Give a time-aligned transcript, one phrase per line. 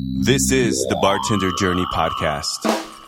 [0.00, 2.64] This is the Bartender Journey Podcast.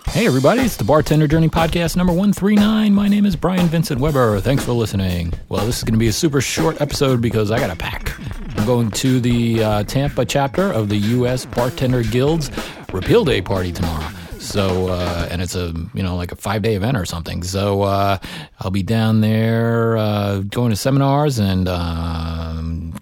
[0.09, 2.93] Hey, everybody, it's the Bartender Journey Podcast number 139.
[2.93, 4.41] My name is Brian Vincent Weber.
[4.41, 5.33] Thanks for listening.
[5.49, 8.19] Well, this is going to be a super short episode because I got a pack.
[8.59, 11.47] I'm going to the uh, Tampa chapter of the U.S.
[11.47, 12.51] Bartender Guild's
[12.93, 14.09] Repeal Day party tomorrow.
[14.41, 17.45] So, uh, and it's a, you know, like a five day event or something.
[17.45, 18.19] So, uh,
[18.59, 22.50] I'll be down there, uh, going to seminars and, um,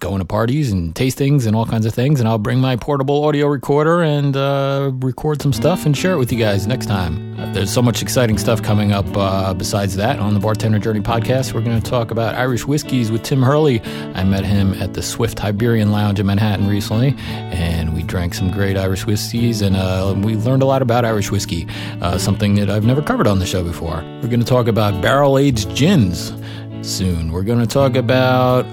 [0.09, 2.19] going to parties and tastings and all kinds of things.
[2.19, 6.17] And I'll bring my portable audio recorder and, uh, record some stuff and share it
[6.17, 7.27] with you guys next time.
[7.53, 11.53] There's so much exciting stuff coming up, uh, besides that on the Bartender Journey podcast.
[11.53, 13.81] We're going to talk about Irish whiskeys with Tim Hurley.
[14.15, 18.51] I met him at the Swift Hibernian Lounge in Manhattan recently, and we drank some
[18.51, 21.67] great Irish whiskeys and, uh, we learned a lot about Irish whiskey,
[22.01, 24.03] uh, something that I've never covered on the show before.
[24.21, 26.33] We're going to talk about barrel aged gins
[26.81, 27.31] soon.
[27.31, 28.65] We're going to talk about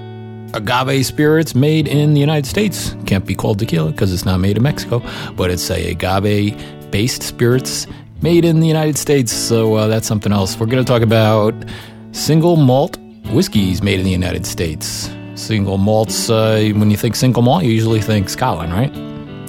[0.53, 2.95] agave spirits made in the United States.
[3.05, 5.01] Can't be called tequila because it's not made in Mexico,
[5.35, 7.87] but it's a agave based spirits
[8.21, 9.31] made in the United States.
[9.31, 10.59] So uh, that's something else.
[10.59, 11.53] We're going to talk about
[12.11, 12.97] single malt
[13.31, 15.09] whiskeys made in the United States.
[15.35, 18.93] Single malts, uh, when you think single malt, you usually think Scotland, right?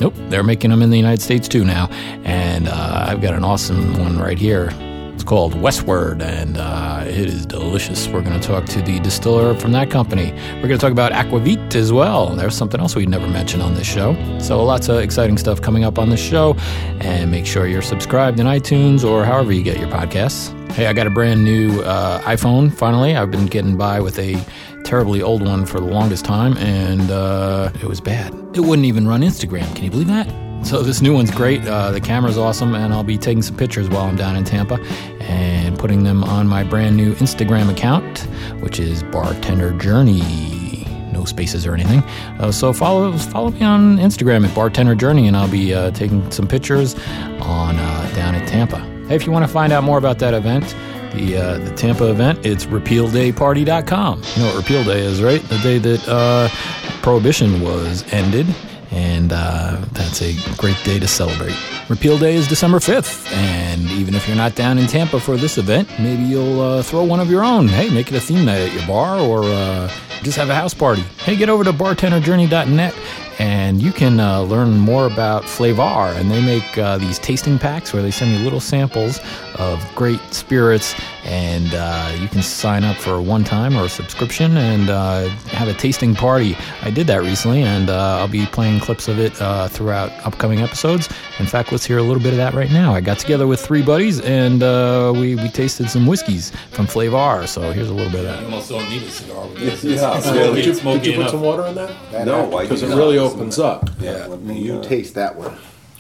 [0.01, 1.89] Nope, they're making them in the United States too now.
[2.25, 4.71] And uh, I've got an awesome one right here.
[5.19, 8.07] It's called Westward, and uh, it is delicious.
[8.07, 10.31] We're going to talk to the distiller from that company.
[10.31, 12.29] We're going to talk about Aquavit as well.
[12.37, 14.15] There's something else we never mentioned on this show.
[14.39, 16.55] So lots of exciting stuff coming up on this show.
[17.01, 20.55] And make sure you're subscribed in iTunes or however you get your podcasts.
[20.71, 23.17] Hey, I got a brand new uh, iPhone finally.
[23.17, 24.41] I've been getting by with a
[24.85, 28.33] terribly old one for the longest time, and uh, it was bad.
[28.55, 29.75] It wouldn't even run Instagram.
[29.75, 30.48] Can you believe that?
[30.65, 31.67] So this new one's great.
[31.67, 34.79] Uh, the camera's awesome, and I'll be taking some pictures while I'm down in Tampa
[35.21, 38.21] and putting them on my brand new Instagram account,
[38.61, 40.85] which is Bartender Journey.
[41.13, 42.01] No spaces or anything.
[42.39, 46.31] Uh, so follow follow me on Instagram at Bartender Journey, and I'll be uh, taking
[46.31, 46.95] some pictures
[47.41, 48.79] on uh, down in Tampa.
[49.09, 50.77] Hey, if you want to find out more about that event,
[51.15, 54.23] the uh, the Tampa event, it's repealdayparty.com.
[54.37, 55.41] You know what repeal day is, right?
[55.49, 56.49] The day that uh,
[57.01, 58.47] prohibition was ended
[58.91, 61.55] and uh, that's a great day to celebrate.
[61.89, 65.59] Repeal Day is December 5th, and even if you're not down in Tampa for this
[65.59, 67.69] event, maybe you'll uh, throw one of your own.
[67.69, 69.91] Hey, make it a theme night at your bar or uh,
[70.23, 71.03] just have a house party.
[71.19, 72.95] Hey, get over to bartenderjourney.net
[73.39, 76.17] and you can uh, learn more about Flaviar.
[76.17, 79.21] And they make uh, these tasting packs where they send you little samples
[79.59, 83.89] of great spirits, and uh, you can sign up for a one time or a
[83.89, 86.57] subscription and uh, have a tasting party.
[86.83, 90.61] I did that recently, and uh, I'll be playing clips of it uh, throughout upcoming
[90.61, 91.09] episodes.
[91.39, 92.95] In fact, let's hear a little bit of that right now.
[92.95, 94.61] I got together with three buddies, and
[95.19, 97.47] we, we tasted some whiskeys from Flaviar.
[97.49, 98.39] So here's a little bit of that.
[98.41, 99.85] You almost don't need a cigar with Yeah, this.
[99.85, 100.17] yeah.
[100.17, 101.31] It's Did you, did you put enough.
[101.31, 102.25] some water in that?
[102.27, 103.91] No, I Because it really opens up.
[104.01, 104.27] Yeah.
[104.27, 105.57] Let me you taste that one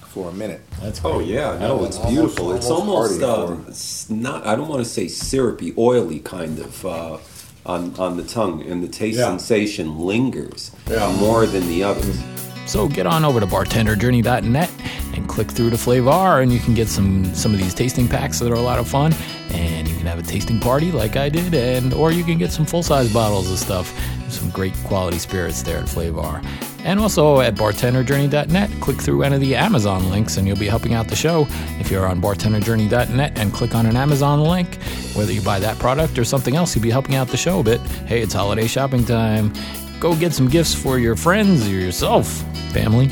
[0.08, 0.60] for a minute.
[0.82, 2.52] That's Oh yeah, no, it's Almost- beautiful.
[2.54, 4.46] It's almost almost hearty um, it's not.
[4.46, 7.18] I don't want to say syrupy, oily kind of uh,
[7.66, 9.26] on on the tongue, and the taste Yeah.
[9.26, 11.10] sensation lingers Yeah.
[11.18, 12.18] more than the others.
[12.66, 14.70] So get on over to bartenderjourney.net
[15.14, 18.38] and click through to Flaviar, and you can get some some of these tasting packs
[18.40, 19.14] that are a lot of fun.
[19.50, 22.52] And you can have a tasting party like I did, and or you can get
[22.52, 23.92] some full size bottles of stuff.
[24.28, 26.44] Some great quality spirits there at Flaviar.
[26.88, 30.94] And also at bartenderjourney.net, click through any of the Amazon links, and you'll be helping
[30.94, 31.46] out the show.
[31.78, 34.76] If you're on bartenderjourney.net and click on an Amazon link,
[35.12, 37.62] whether you buy that product or something else, you'll be helping out the show a
[37.62, 37.78] bit.
[38.06, 39.52] Hey, it's holiday shopping time.
[40.00, 42.26] Go get some gifts for your friends or yourself,
[42.72, 43.10] family,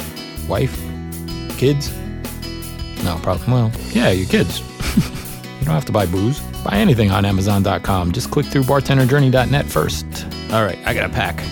[0.48, 0.74] wife,
[1.58, 1.94] kids.
[3.04, 4.60] No, probably, well, yeah, your kids.
[4.96, 6.40] you don't have to buy booze.
[6.64, 8.12] Buy anything on Amazon.com.
[8.12, 10.06] Just click through bartenderjourney.net first.
[10.50, 11.44] All right, I got a pack.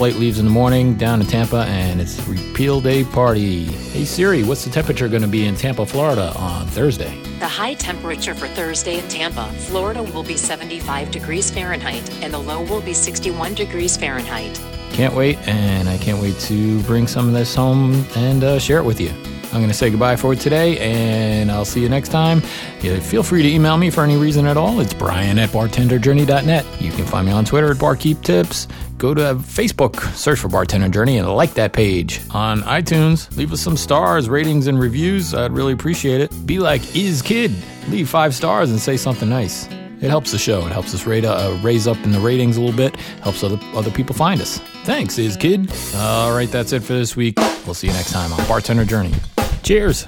[0.00, 3.64] Flight leaves in the morning down to Tampa, and it's Repeal Day party.
[3.64, 7.14] Hey Siri, what's the temperature going to be in Tampa, Florida on Thursday?
[7.38, 12.38] The high temperature for Thursday in Tampa, Florida will be 75 degrees Fahrenheit and the
[12.38, 14.58] low will be 61 degrees Fahrenheit.
[14.92, 18.78] Can't wait, and I can't wait to bring some of this home and uh, share
[18.78, 19.12] it with you.
[19.52, 22.40] I'm going to say goodbye for today, and I'll see you next time.
[22.82, 24.80] Yeah, feel free to email me for any reason at all.
[24.80, 26.64] It's brian at bartenderjourney.net.
[26.80, 28.68] You can find me on Twitter at barkeeptips.
[28.96, 32.20] Go to Facebook, search for Bartender Journey, and like that page.
[32.30, 35.34] On iTunes, leave us some stars, ratings, and reviews.
[35.34, 36.46] I'd really appreciate it.
[36.46, 37.52] Be like Is Kid.
[37.88, 39.66] Leave five stars and say something nice.
[40.00, 40.64] It helps the show.
[40.66, 42.96] It helps us rate, uh, raise up in the ratings a little bit.
[43.22, 44.58] Helps other other people find us.
[44.84, 45.70] Thanks, is kid.
[45.96, 47.36] All right, that's it for this week.
[47.66, 49.12] We'll see you next time on Bartender Journey.
[49.62, 50.06] Cheers.